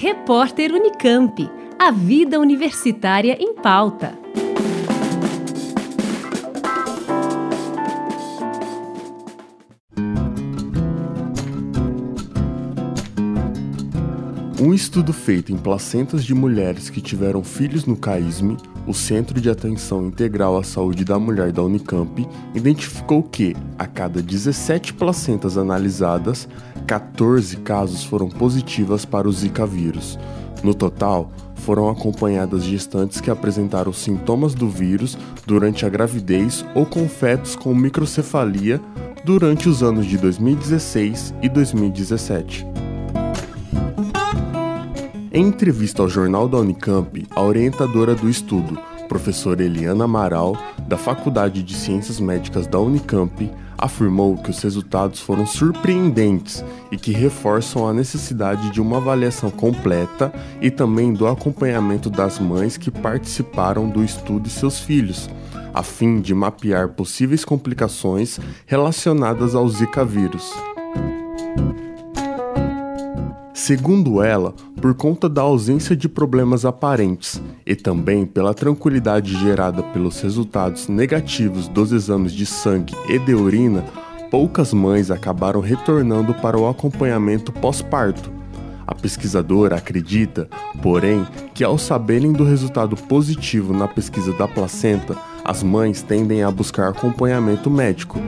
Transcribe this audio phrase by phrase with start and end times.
[0.00, 1.50] Repórter Unicamp.
[1.76, 4.16] A vida universitária em pauta.
[14.60, 18.56] Um estudo feito em placentas de mulheres que tiveram filhos no CAISME,
[18.86, 22.24] o Centro de Atenção Integral à Saúde da Mulher da Unicamp,
[22.54, 26.48] identificou que, a cada 17 placentas analisadas,
[26.88, 30.18] 14 casos foram positivas para o Zika vírus.
[30.64, 37.06] No total, foram acompanhadas gestantes que apresentaram sintomas do vírus durante a gravidez ou com
[37.06, 38.80] fetos com microcefalia
[39.22, 42.66] durante os anos de 2016 e 2017.
[45.30, 50.56] Em entrevista ao jornal da Unicamp, a orientadora do estudo, professora Eliana Amaral,
[50.88, 57.12] da Faculdade de Ciências Médicas da Unicamp, afirmou que os resultados foram surpreendentes e que
[57.12, 63.88] reforçam a necessidade de uma avaliação completa e também do acompanhamento das mães que participaram
[63.88, 65.30] do estudo e seus filhos,
[65.72, 70.52] a fim de mapear possíveis complicações relacionadas ao Zika vírus.
[73.58, 80.20] Segundo ela, por conta da ausência de problemas aparentes e também pela tranquilidade gerada pelos
[80.20, 83.84] resultados negativos dos exames de sangue e de urina,
[84.30, 88.30] poucas mães acabaram retornando para o acompanhamento pós-parto.
[88.86, 90.48] A pesquisadora acredita,
[90.80, 96.50] porém, que ao saberem do resultado positivo na pesquisa da placenta, as mães tendem a
[96.50, 98.20] buscar acompanhamento médico.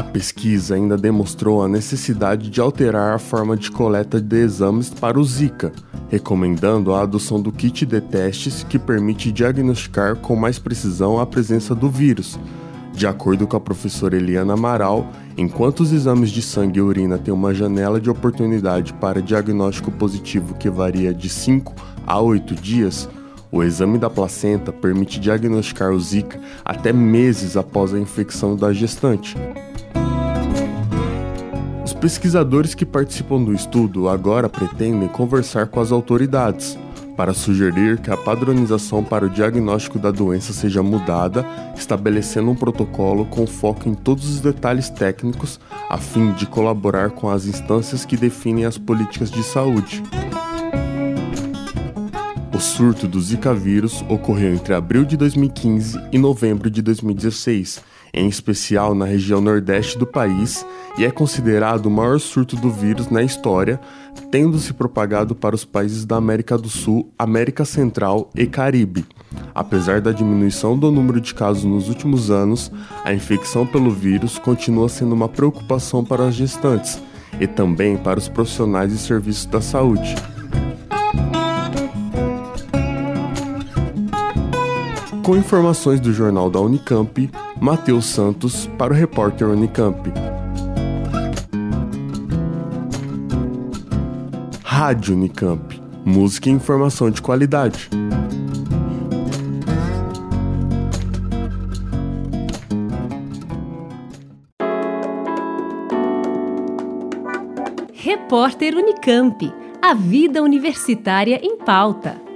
[0.00, 5.20] A pesquisa ainda demonstrou a necessidade de alterar a forma de coleta de exames para
[5.20, 5.72] o Zika,
[6.08, 11.74] recomendando a adoção do kit de testes que permite diagnosticar com mais precisão a presença
[11.74, 12.40] do vírus.
[12.94, 17.34] De acordo com a professora Eliana Amaral, enquanto os exames de sangue e urina têm
[17.34, 21.74] uma janela de oportunidade para diagnóstico positivo que varia de 5
[22.06, 23.06] a 8 dias,
[23.52, 29.36] o exame da placenta permite diagnosticar o Zika até meses após a infecção da gestante.
[32.00, 36.78] Pesquisadores que participam do estudo agora pretendem conversar com as autoridades
[37.14, 41.44] para sugerir que a padronização para o diagnóstico da doença seja mudada,
[41.76, 47.28] estabelecendo um protocolo com foco em todos os detalhes técnicos, a fim de colaborar com
[47.28, 50.02] as instâncias que definem as políticas de saúde.
[52.60, 57.82] O surto do Zika vírus ocorreu entre abril de 2015 e novembro de 2016
[58.12, 60.66] em especial na região nordeste do país,
[60.98, 63.80] e é considerado o maior surto do vírus na história,
[64.30, 69.06] tendo se propagado para os países da América do Sul, América Central e Caribe.
[69.54, 72.70] Apesar da diminuição do número de casos nos últimos anos,
[73.04, 77.00] a infecção pelo vírus continua sendo uma preocupação para as gestantes
[77.40, 80.14] e também para os profissionais de serviços da saúde.
[85.22, 90.10] Com informações do jornal da Unicamp, Matheus Santos para o repórter Unicamp.
[94.64, 95.80] Rádio Unicamp.
[96.04, 97.90] Música e informação de qualidade.
[107.92, 109.52] Repórter Unicamp.
[109.82, 112.29] A vida universitária em pauta.